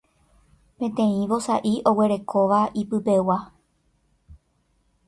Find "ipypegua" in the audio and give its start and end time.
2.85-3.39